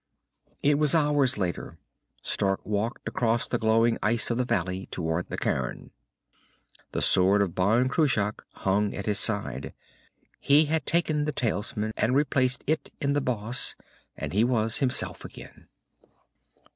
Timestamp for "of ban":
7.43-7.87